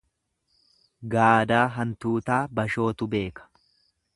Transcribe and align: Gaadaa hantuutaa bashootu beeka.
Gaadaa 1.15 1.61
hantuutaa 1.75 2.39
bashootu 2.61 3.13
beeka. 3.13 3.47